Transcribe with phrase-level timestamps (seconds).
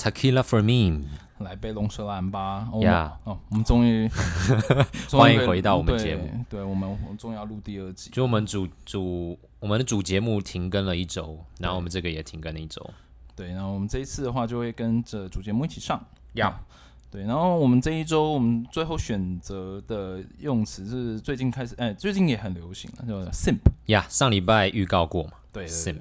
[0.00, 1.04] Tequila for me，
[1.40, 2.66] 来杯龙舌兰吧。
[2.72, 4.08] 哦 Yeah 哦，我们终于
[5.12, 6.42] 欢迎回到我们对节目。
[6.48, 8.08] 对我们我们终于要录第二集。
[8.10, 12.82] 就我们主主我们的主节目停更了一周，然后我们这个也停更了一周。
[13.36, 16.02] 对，然后我们这一次的话就会跟着主节目一起上。
[16.32, 16.58] 呀，
[17.10, 23.58] 对，然后我们这一周我们最后选择的用词是最近开始，哎，最近也很流行了，叫 simp。
[23.88, 26.00] 呀，上礼拜预告过嘛对，simp，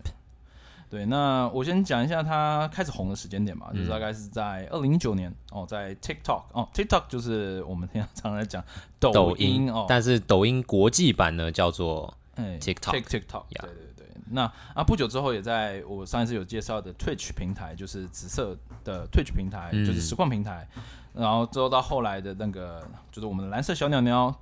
[0.90, 8.64] 对，那我先讲一下它开始红的时间点吧，就是大概是在二零一九年哦，在 TikTok 哦，TikTok 就是我们平常常在讲
[9.00, 14.08] 抖抖音哦，但是抖音国际版呢叫做哎 TikTok Tik- TikTok，呀对对对。
[14.32, 20.68] 那啊，不久之后也在我上一次有介绍的 Twitch 平台，就是紫色的 Twitch 平台，嗯就是实况平台。
[21.14, 24.34] 然后之后到后来的那个，就是我们的蓝色小鸟鸟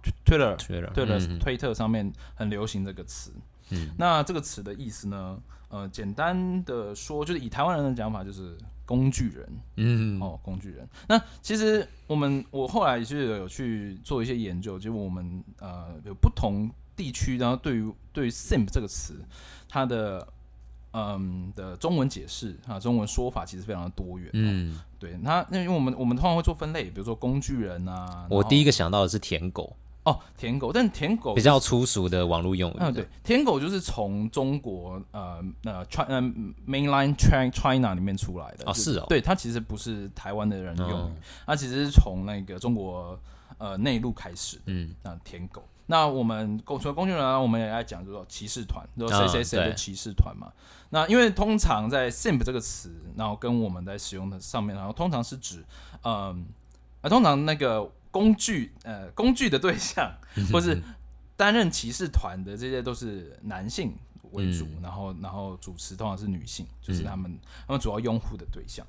[1.30, 3.32] 嗯推特上面很流行这个词。
[3.70, 5.38] 嗯那这个词的意思呢？
[5.70, 9.50] 呃，简单的说，就是以台湾人的讲法，就是工具人。
[9.76, 10.88] 嗯，哦，工具人。
[11.10, 19.20] 那其实我们我后来就是有去做一些研究，结果我们呃有不同地区，然后对于对于 simp 这个词，
[19.68, 20.26] 它的
[20.94, 24.30] 嗯的中文解释啊，中文说法其实非常的多元。
[24.32, 29.76] 嗯，嗯，对，那那因为我们我们通常会做分类，比如说工具人啊，我第一个想到的是舔狗，
[30.10, 32.76] 哦舔狗，但舔狗比较粗俗的网络用语。
[32.80, 36.22] 嗯，对，舔狗就是从中国呃呃 China 呃
[36.66, 43.20] mainline China China 里面出来的哦是哦对，它其实不是台湾的人用嗯语，它其实是从那个中国
[43.58, 44.60] 呃内陆开始。
[44.66, 50.50] 嗯，那舔狗，那我们工除了工具人啊，我们也来讲，就是说骑士团，就是说谁谁谁的骑士团嘛。
[50.90, 55.66] 那因为通常在 simp 这个词，然后跟我们在使用的上面，然后通常是指，
[56.04, 56.46] 嗯，
[57.02, 60.12] 啊，通常那个工具，呃，工具的对象，
[60.52, 60.82] 或是
[61.36, 63.94] 担任骑士团的这些都是男性
[64.32, 67.38] 为主，嗯然后然后主持通常是女性，就是他们、
[67.68, 68.84] 他们主要拥护的对象。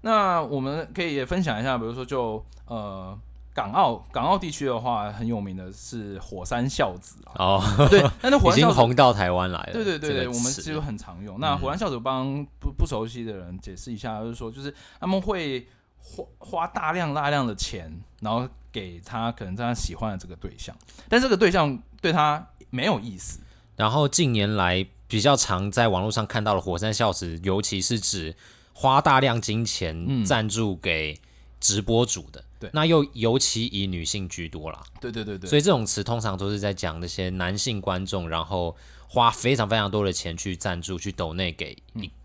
[0.00, 3.16] 那我们可以也分享一下，比如说就呃
[3.54, 8.74] 港澳港澳地区的话，很有名的是火山孝子啊，哦，对，但是火已山孝子。
[8.74, 9.72] 经红到台湾来了。
[9.72, 11.38] 对对对对，我们其实很常用。
[11.38, 15.64] 那火山孝子帮不不熟悉的人解释一下，就是说，就是他们会
[16.04, 20.76] 花花大量大量的钱，然后给他可能他喜欢的这个对象，
[21.08, 23.40] 但这个对象对他没有意思。
[23.74, 28.36] 然后近年来比较常在网络上看到的火山孝子，尤其是指
[28.72, 31.18] 花大量金钱嗯赞助给
[31.58, 34.84] 直播主的，对那又尤其以女性居多啦。
[35.00, 38.76] 对对对对，所以这种词通常都是在讲那些男性观众，然后
[39.08, 41.76] 花非常非常多的钱去赞助、去抖内给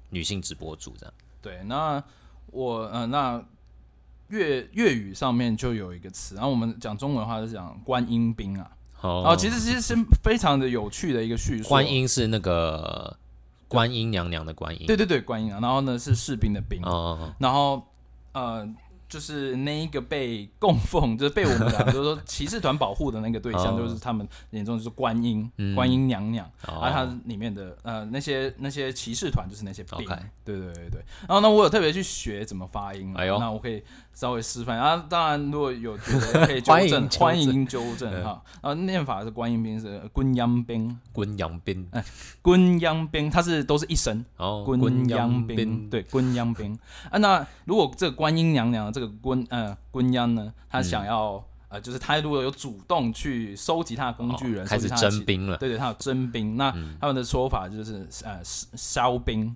[0.10, 1.14] 女性直播主这样。
[1.42, 2.04] 对，那
[2.48, 3.44] 我呃，那
[4.30, 11.68] 粤粤语上面就有一个词，然后我们讲中文的话是讲观音兵啊，哦然后其实其实是非常的有趣的一个叙述。
[11.70, 13.18] 观，音是那个
[13.68, 17.84] 观音娘娘的观音，对对对，观音啊，然后呢是士兵的兵，哦，然后
[18.34, 18.68] 呃，
[19.10, 26.46] 就是那一个被供奉，就是被我们讲，就是说 骑士团保护的那个对象，哦就是他们眼中就是观音，嗯观音娘娘。
[26.68, 30.06] 哦而它里面的呃那些那些骑士团就是那些兵
[30.46, 31.04] 对对对对。
[31.28, 33.84] 然后呢，我有特别去学怎么发音啊，哎呦那我可以
[34.14, 34.78] 稍微示范。
[34.78, 38.44] 啊，当然如果有觉得可以纠正，欢迎纠正嗯哈。
[38.62, 41.90] 然后念法是观音兵是观音兵，滚阳兵，
[42.42, 44.24] 观音兵，它是都是一声。
[44.38, 46.78] 哦，观音阳兵，，对，观音兵
[47.10, 47.18] 啊。
[47.18, 56.58] 那如果这个观音娘娘这个官呃官央呢，他想要、呃，就是他如果有主动去收集他的工具人，哦开始征兵了，对对，他有征兵。
[56.58, 59.56] 那他们的说法就是呃烧兵，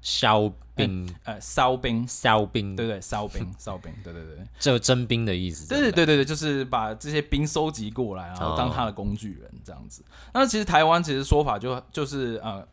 [0.00, 4.38] 烧兵，呃烧兵，烧兵，对对，烧兵，烧兵，对对对。
[4.58, 10.02] 这征兵的意思，对对对对对，就是把这些兵收集过来，然后当他的工具人这样子。
[10.34, 12.66] 那其实台湾其实说法就就是呃，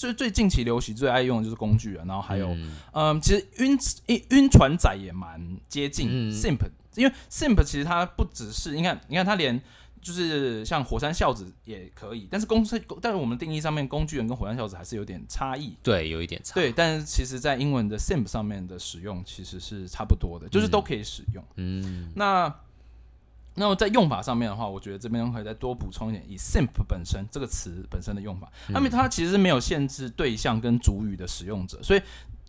[0.00, 2.76] 最最近期流行最爱用的就是工具人，然后还有嗯。
[2.92, 6.32] 嗯，其实晕晕晕船仔也蛮接近嗯。
[6.32, 6.58] simp，、
[6.94, 9.60] 因为 simp 其实它不只是你看，你看它连
[10.00, 12.64] 就是像火山孝子也可以，但是公
[13.02, 15.76] 但是我们定义上面工具人跟火山孝子还是有点差异。
[15.82, 21.44] 对，有一点差，对，但是其实在英文的 simp 上面的使用其实是差不多的，就是都可以使用。
[21.56, 22.54] 嗯，那
[23.58, 32.02] 那么在用法上面的话，我觉得这边可以再多补充一点，以 simp 本身这个词本身的用法，那么它其实是没有限制对象跟主语的使用者，所以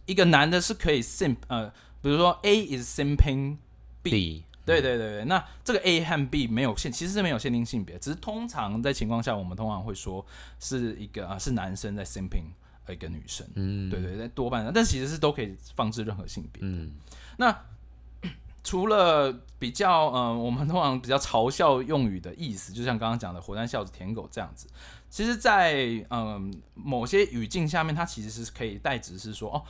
[0.06, 1.70] 一个男的是可以 simp 呃，
[2.02, 3.58] 比如说 A is simping
[4.02, 10.26] B，B，对对对对，那这个 A 和 B 没有限，其实是没有限定性别，只是通常在情况下，我们通常会说
[10.60, 12.46] 是一个啊是男生在 simping
[12.92, 16.62] 一个女生，嗯，对对对，多半，但其实是都可以放置任何性别。
[16.64, 16.92] 嗯，
[17.38, 17.56] 那
[18.70, 24.68] 除了比较呃，我们通常比较嘲笑用语的意思，就像刚刚讲的“火山孝子”“舔狗”这样子，
[25.10, 25.76] 其实在，
[26.12, 29.66] 嗯某些语境下面，它其实是可以代指是说哦，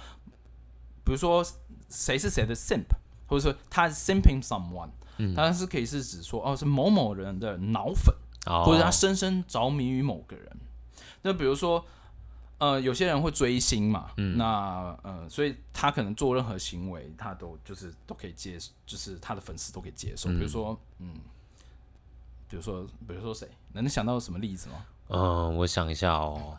[1.05, 1.41] 比如说
[1.87, 2.89] 谁是谁的 simp，
[3.25, 8.13] 或者说他 simping someone，嗯它是可以是指说哦是某某人的脑粉，
[8.47, 10.57] 哦或者他深深着迷于某个人。
[11.21, 11.85] 那比如说，
[12.59, 20.29] 呃，有些人会追星嘛，嗯那呃，所以他可能做任何行为，他都就是都可以接，就是他的粉丝都可以接受。
[20.29, 21.15] 比如说，嗯，
[22.49, 24.85] 比如说，比如说谁，能想到什么例子吗？
[25.07, 26.57] 嗯，我想一下哦，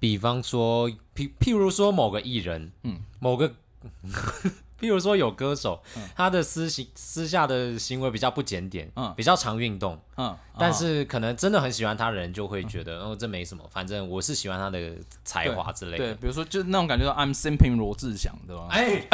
[0.00, 3.54] 比方说，譬譬如说某个艺人，嗯，某个，
[4.78, 5.82] 譬如说有歌手，
[6.14, 9.12] 他的私行私下的行为比较不检点，嗯。
[9.16, 14.94] 比较常运动，嗯，但啊是可能真的很喜欢他的人就会觉得，哦，这没什么，反正我是喜欢他的
[15.24, 16.14] 才华之类对，的。
[16.16, 18.68] 比如说就是那种感觉到 I'm simping 罗志祥，对吧？
[18.70, 19.06] 哎，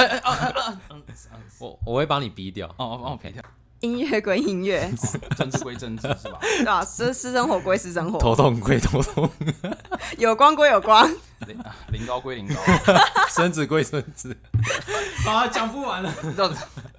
[1.61, 2.67] 我我会帮你逼掉。
[2.77, 3.33] 哦哦，OK，
[3.83, 4.91] 音乐归音乐，
[5.37, 6.39] 政治归政治是吧？
[6.41, 6.85] 对吧？
[6.85, 9.29] 私私生活归私生活，头痛归头痛，
[10.19, 11.09] 有光归有光。
[11.47, 12.55] 零啊零高归零高。
[13.29, 14.37] 孙子归孙子。
[15.27, 16.13] 啊，讲不完了。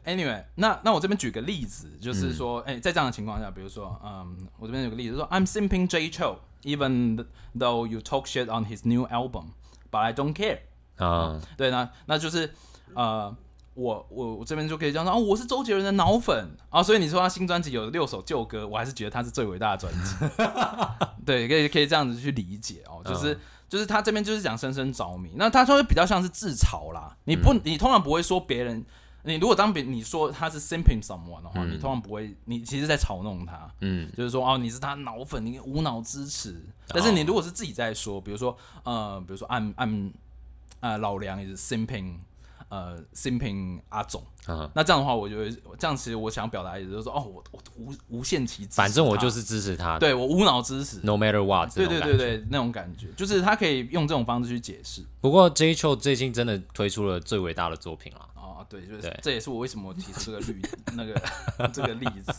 [0.06, 7.26] anyway，那那我这边举个例子，就是说，哎、在这样的情况下，比如说，嗯，我这边有个例子，说 I'm simping J Cho even
[7.58, 9.52] though you talk shit on his new album,
[9.90, 10.60] but I don't care。
[10.98, 12.54] 啊，对，那那就是
[12.94, 13.34] 呃，
[13.74, 20.16] 我我我这边就可以这样说，哦，我是周杰伦的脑粉啊，所以你说他新专辑有六首旧歌，我还是觉得他是最伟大的专辑。
[21.26, 23.40] 对，可以可以这样子去理解哦，就是。
[23.70, 27.18] 就是他这边就是讲深深着迷，那他说比较像是自嘲啦。
[27.24, 28.86] 你不，你通常不会说别人，
[29.24, 36.64] 你如果当别你说他是 simping someone 的话，你通常不会，你其实在嘲弄他，嗯，就是说哦，你是他脑粉，你无脑支持。
[36.90, 40.14] 但是你如果是自己在说，比如说呃，比如说按按
[40.82, 42.18] 呃老梁也是 simping
[42.74, 50.98] 呃 simping 阿总，啊那这样的话，我觉得这样，其实我想表达的意思就是说，哦，我我无无限期反正我就是支持他对我无脑支持。
[51.04, 52.02] ，no matter what 对对。
[52.02, 58.28] 对对，那种感觉就是他可以用这种方式去解释不过 J Cho 最近真的推出了最伟大的作品了。
[58.36, 60.62] 哦，对，就是这也是我为什么提出这个例
[60.98, 62.34] 那个这个例子。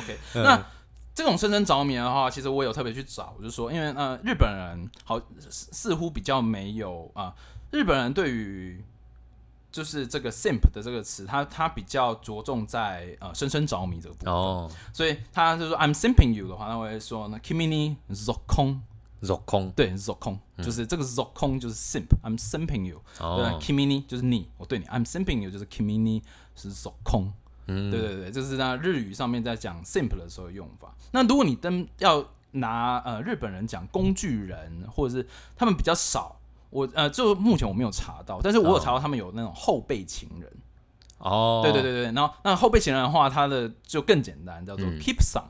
[0.00, 0.66] OK，嗯那
[1.14, 7.32] 这种深深着迷的话，其实我有特别去找，就是说，因为呃，日本人好似似乎比较没有啊、
[7.70, 8.82] 日本人对于
[9.74, 18.78] 就是这个 simp 的这个词，它它比较着重在呃深深着迷这个部分，哦，所以他就说 I'm simping you 的话，他会说那 kimi ni zokon，
[19.18, 26.22] 肉空对 zokon，、就是这个 zokon 就是 simp，I'm simping you，、对哦，kimi ni 就是你，我对你，I'm simping you 就是 kimi ni
[26.54, 27.32] 是 zokon，
[27.66, 27.90] 嗯。
[27.90, 30.94] 对对对，这是那日语上面在讲 simp 的时候用法。
[31.10, 36.36] 那如果你登要拿呃日本人讲工具人，或者是他们比较少，
[36.74, 40.50] 我呃就目前我没有查到，但是我有查到他们有那种后备情人。
[41.18, 44.98] 哦，对对对对，然后那后备情人的话，它的就更简单，叫做嗯。
[44.98, 45.44] keep song，、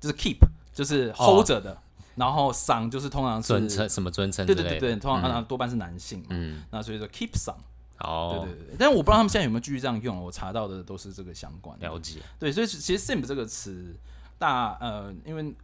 [0.00, 0.38] 就是 keep
[0.74, 1.78] 就是 hold 着的，
[2.16, 6.26] 然后 song 就是通常是尊称什么尊称对对对对，通常、啊多半是男性嘛。
[6.30, 7.54] 嗯，那所以说 keep song，
[8.00, 11.88] 哦，对对对，但是我不知道他们现在有没有继续这样用，我查到的都是这个相关的。
[11.88, 13.94] 了解，对，所以其实 simp 这个词，
[14.38, 15.54] 大呃，因为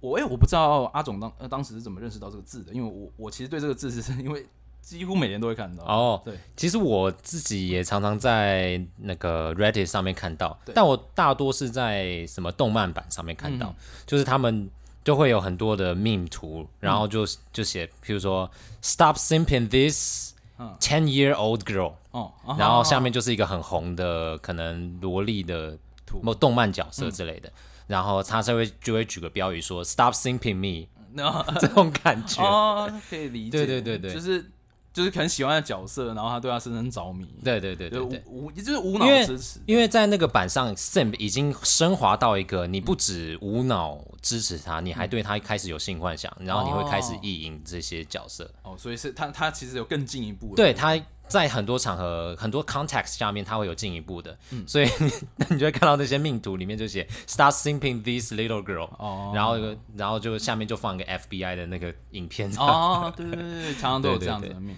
[0.00, 4.46] 我哎、我不知道阿总当呃当时是怎么认识到这个字的，因为我我其实对这个字是 因为
[4.80, 5.84] 几乎每年都会看到。
[5.84, 13.74] 哦，对，其实我自己也常常在那个 Reddit 上面看到对，但我大多是在什么动漫版上面看到，
[14.06, 14.70] 就是他们
[15.04, 20.74] 就会有很多的 meme 图，然后就就写，譬如说 Stop simping this 嗯。
[20.80, 22.56] ten year old girl，哦，啊。
[22.58, 26.20] 然后下面就是一个很红的可能萝莉的图。
[26.22, 27.52] 某动漫角色之类的，
[27.88, 34.14] 然后他就会就会举个标语说 Stop simping me 那 这种感觉，哦，可以理解，对对对对。
[34.14, 34.48] 就是
[34.92, 38.18] 就是很喜欢的角色，然后他对他深深着迷，对对对就对。
[38.18, 38.24] 对。
[38.26, 48.50] 无无就是无脑支持，因为在那个版上，Simp 已经升华到一个，你不止无脑支持他，你还对他开始有性幻想，然后你会开始意淫这些角色。
[48.62, 50.96] 哦，所以是他他其实有更进一步的，对，他
[51.28, 54.66] 在很多场合、很多 context 下面，它会有进一步的，嗯。
[54.66, 54.88] 所以
[55.36, 59.32] 那你就会看到那些命图里面就写 “Start simping this little girl”，、哦。
[59.34, 59.56] 然后
[59.96, 62.50] 然后就下面就放一个 FBI 的那个影片。
[62.56, 64.76] 哦，对对对对， 常常都有这样子的命。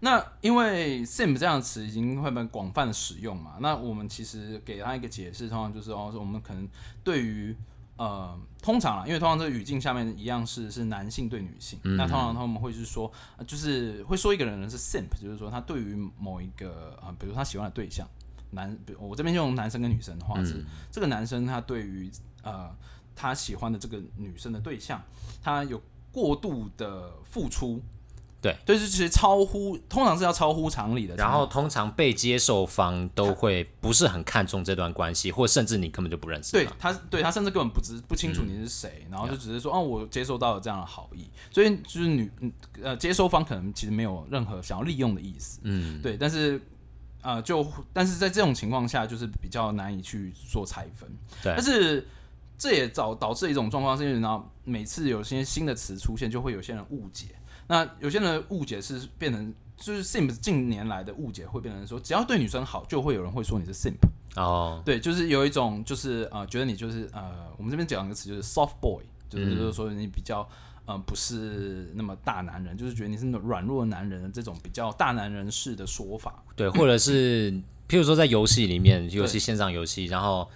[0.00, 6.68] 那因为 sim 这样的词已经会被广泛的使用嘛，那我们其实给他一个解释，通常就是哦，说我们可能
[7.02, 7.56] 对于
[7.98, 18.08] 呃，通常啊，因为通常这个语境下面一样是是男性对女性，那通常他们会是说，呃就是会说一个人是 simp，就是说他对于某一个啊、呃比如他喜欢的对象，
[18.52, 22.08] 男，比如我这边就用男生跟女生的话是，这个男生他对于
[22.42, 22.70] 呃
[23.16, 25.02] 他喜欢的这个女生的对象，
[25.42, 27.82] 他有过度的付出，
[28.40, 31.16] 对，对，是其实超乎，通常是要超乎常理的。
[31.16, 36.92] 然后通常被接受方都会不是很看重这段关系，或甚至你根本就不认识对他。
[36.92, 42.52] 他，对他甚至根本不知不清楚你是谁，然后就只是说，哦，我接受到了这样的好意，所以就是女嗯
[42.82, 46.60] 呃接收方可能其实没有任何想要利用的意思，嗯，对，但是
[47.22, 51.10] 呃就但是在这种情况下，就是比较难以去做拆分，
[51.42, 51.52] 对。
[51.56, 52.06] 但是
[52.56, 57.26] 这也导导致一种状况，是因为呢每次有些新的词出现，就会有些人误解，
[57.68, 59.54] 那有些人的误解是变成。
[59.80, 63.94] 就是 simp 近年来的误解会变成说，只要对女生好，就会有人会说你是 simp。
[64.34, 70.44] 哦，对，就是有一种就是呃，觉得你就是呃，我们这边讲一个词就是 soft boy，就是就是说你比较
[70.84, 76.42] 呃不是那么大男人，就是觉得你是那种软弱男人的这种比较大男人式的说法。
[76.56, 77.52] 对，或者是
[77.88, 80.50] 譬如说在游戏里面，游戏线上游戏，然后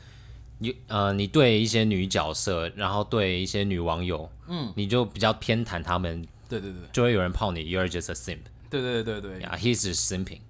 [0.59, 6.26] 你呃，你对一些女角色，然后对一些女网友，嗯，你就比较偏袒他们，
[6.61, 6.88] 对对对。
[6.92, 9.38] 就会有人泡你，You're just a simp，对对对对。
[9.38, 10.40] 对 yeah, he's just simping，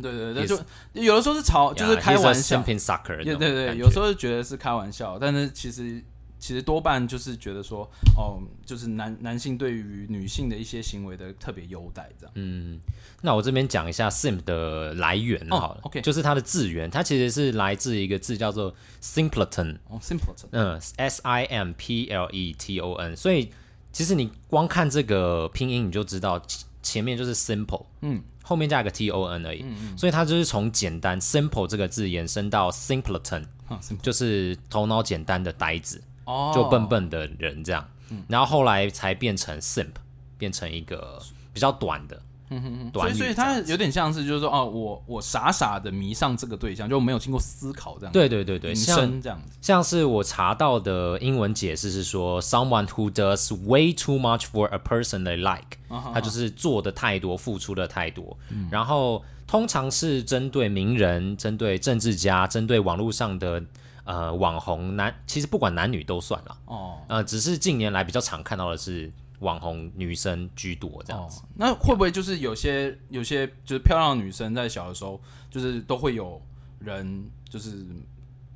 [0.00, 0.58] 对对对，就
[0.94, 2.60] 有的时候是嘲，就是开 a 玩笑。
[2.60, 6.02] simping sucker，对对对，有时候觉得是开玩笑，但是其实
[6.38, 12.32] 其实多半就是觉得说，哦，就是男男性对于女性的一些行为的特别优待这样。
[12.34, 12.80] 嗯，
[13.20, 23.52] 那我这边讲一下 simp 的来源哦好了、OK 就是它的字源，它其实是来自一个字叫做 simpleton，哦，simpleton，嗯，S I M P L E T O N，所以
[23.92, 29.64] 其实你光看这个拼音你就知道前前面就是 simple，嗯，后面加一个 T O N 而已，
[29.96, 37.88] 所以它就是从简单 simple 这个字延伸到 simpleton，啊就是头脑简单的呆子，哦，就笨笨的人这样，
[38.26, 39.92] 然后后来才变成 simp，
[40.36, 41.22] 变成一个
[41.52, 42.20] 比较短的，
[42.60, 43.62] 所短语以所以这样子。
[43.64, 55.78] 他有点像是就是说哦，我我傻傻的迷上这个对象，就没有经过思考这样，，对对对对，像生这样子，像是我查到的英文解释是说，someone who does way too much for a person they like，、
[56.12, 58.36] 他就是做的太多，付出的太多。
[58.70, 63.62] 然后通常是针对名人、针对政治家、针对网络上的
[64.04, 66.56] 呃网红男，其实不管男女都算了。
[66.66, 66.98] 哦。
[67.08, 75.20] 呃，只是近年来比较常看到的是网红女生居多这样哦子。，那会不会就是有些有些就是漂亮的女生在小的时候，
[75.50, 76.40] 就是都会有
[76.78, 77.84] 人就是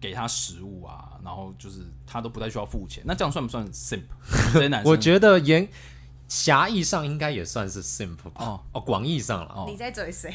[0.00, 4.02] 给她食物啊，然后就是她都不太需要付钱，那这样算不算 simp？
[4.54, 5.68] 这些男生我觉得严
[6.28, 8.32] 狭义上应该也算是 simp 吧。
[8.36, 9.52] 哦哦，广义上了。
[9.54, 10.32] 哦你在追谁？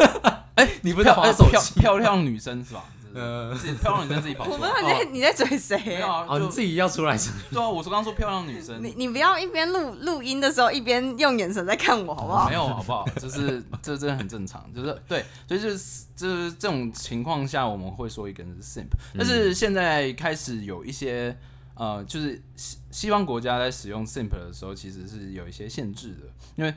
[0.54, 2.84] 哎，你不是漂哎滑手漂机漂亮女生是吧？
[3.14, 6.06] 呃自己漂亮女生自己跑出来，我不知道你在哦你在追没谁有。
[6.06, 12.54] 啊，哦，就你自己要出来是对啊，我是刚刚说漂亮女生，你你不要一边录录音的时候一边用眼神在看我，好不好没？
[12.54, 13.06] 有好不好？
[13.20, 21.36] 就是这真的很正常，就是对，所以就是就是这种情况下，我们会说一个人是 simp，但是现在开始有一些
[21.74, 26.22] 呃，就是西西方国家在使用 simp 的时候，其实是有一些限制的，
[26.56, 26.72] 因为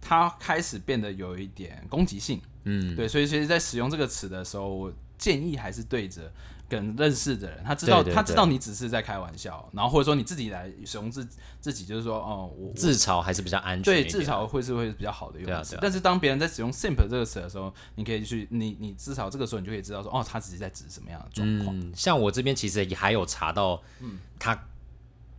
[0.00, 6.32] 它开始变得有一点攻击性，嗯，对，所以其实，在使用这个词的时候，我建议还是对着。
[6.70, 11.26] 跟认识的人，他知道他知道你只是在开玩笑，然后或者说你自己来使用自
[11.62, 14.12] 自己，就是说，哦，我我自嘲还是比较安全一对，点。
[14.20, 15.78] 至少会是会比较好的用词。
[15.80, 21.74] 但是当别人在使用 simp 这个词的时候，你可以去你你至少这个时候你就可以知道说，哦，他只是在指什么样的状况。
[21.80, 24.66] 嗯，像我这边其实也还有查到，嗯，他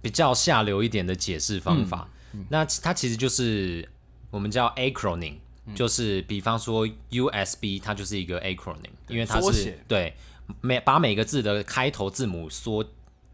[0.02, 2.10] 比较下流一点的解释方法。
[2.34, 3.88] 嗯那他其实就是
[4.32, 5.36] 我们叫 acronym，、
[5.76, 10.16] 就是嗯比方说 USB，它就是一个 acronym，因为它是对
[10.62, 12.84] 每把每个字的开头字母缩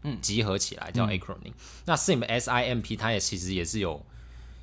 [0.02, 0.20] 嗯。
[0.20, 1.52] 集合起来叫 acronym。
[1.84, 4.04] 那 simp S I M P 它也其实也是有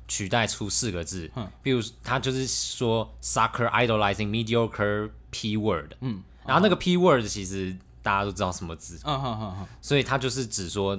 [0.06, 1.50] 取代出四个字，嗯。
[1.62, 10.96] 比如它就是说 soccer idolizing mediocre p word，嗯，然后那个 p word 其实大家都知道什么字，嗯哼哼哼，所以它就是指说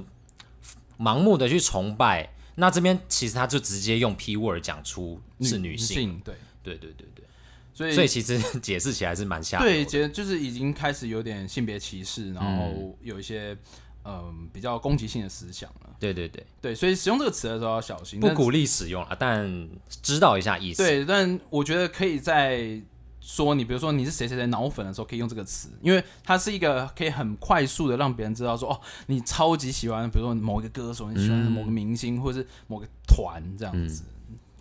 [0.99, 2.31] 盲目的去崇拜。
[2.57, 6.33] 那这边其实他就直接用 p word 讲出是女性，对，
[6.65, 7.25] 对对对对，
[7.73, 13.55] 所以所以其实 解释起来是蛮下流的对，就是已经开始有点性别歧视，然后有一些
[14.03, 15.95] 嗯比较攻击性的思想了。
[15.99, 19.69] 对对对，对，所以使用这个词的时候要小心，不鼓励使用啊，但
[20.01, 20.83] 知道一下意思。
[20.83, 22.81] 对，但我觉得可以在
[23.21, 34.03] 说你，比如说你是谁谁谁脑粉的时候，可以用这个词，因为它是一个可以很快速的让别人知道说，哦，你超级喜欢，比如说某一个歌手，你喜欢某个明星，或者是某个团这样子，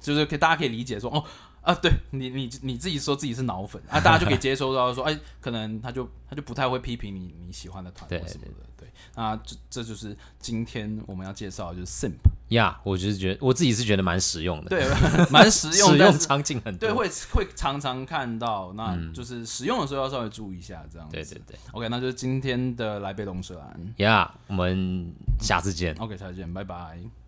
[0.00, 1.24] 就是可以大家可以理解说，哦。
[1.64, 14.86] 啊，对你，你你自己说自己是脑粉啊，大家就可以接收到说， 哎，可能他就他就不太会批评你你喜欢的团对或什么的，对，那这这就是今天我们要介绍的就是 simp，呀我就是觉得我自己是觉得蛮实用的，对，
[15.30, 16.88] 蛮实用， 使用场景很多。
[16.88, 21.14] 对，会会常常看到，那就是使用的时候要稍微注意一下，这样子。
[21.14, 23.94] 对对对 OK，那就是今天的来杯龙舌兰。
[23.96, 25.94] 呀我们下次见。
[25.98, 27.23] OK，下次见，拜拜。